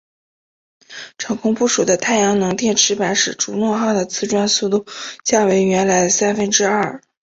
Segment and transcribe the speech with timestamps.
[1.19, 4.87] 成功布署的太阳能电池板使朱诺号的自转速度
[5.23, 6.99] 降为原来的三分之二。